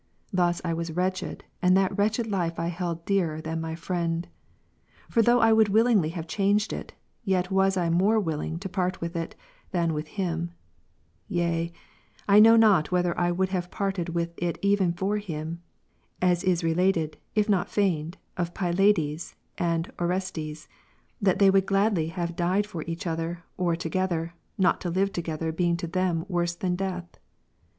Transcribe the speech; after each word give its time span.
Thus 0.33 0.61
was 0.65 0.89
I 0.89 0.93
WTetched, 0.95 1.41
and 1.61 1.77
that 1.77 1.95
wretched 1.95 2.25
life 2.25 2.59
I 2.59 2.69
held 2.69 3.05
dearer 3.05 3.39
than 3.39 3.61
my 3.61 3.75
friend"^. 3.75 4.25
For 5.13 5.21
though 5.21 5.39
I 5.41 5.53
would 5.53 5.69
willingly 5.69 6.09
have 6.09 6.25
changed 6.25 6.73
it, 6.73 6.95
yet 7.23 7.51
was 7.51 7.77
I 7.77 7.91
more 7.91 8.17
unwilling 8.17 8.57
to 8.61 8.67
part 8.67 8.99
with 8.99 9.15
it, 9.15 9.35
than 9.69 9.93
with 9.93 10.07
him; 10.07 10.53
yea, 11.27 11.71
I 12.27 12.39
know 12.39 12.55
not 12.55 12.91
whether 12.91 13.15
I 13.15 13.31
would 13.31 13.49
have 13.49 13.69
parted 13.69 14.09
with 14.09 14.33
it 14.37 14.57
even 14.63 14.91
for 14.91 15.17
him, 15.19 15.61
as 16.19 16.43
is 16.43 16.63
related 16.63 17.17
(if 17.35 17.47
not 17.47 17.69
feigned) 17.69 18.17
of 18.37 18.55
Pylades 18.55 19.35
and 19.59 19.91
Orestes, 19.99 20.67
that 21.21 21.37
they 21.37 21.51
would 21.51 21.67
gladly 21.67 22.07
have 22.07 22.35
died 22.35 22.65
for 22.65 22.81
each 22.87 23.05
other 23.05 23.43
or 23.55 23.75
together, 23.75 24.33
not 24.57 24.81
to 24.81 24.89
live 24.89 25.13
together 25.13 25.51
being 25.51 25.77
to 25.77 25.85
them 25.85 26.25
worse 26.27 26.55
than 26.55 26.75
death. 26.75 27.19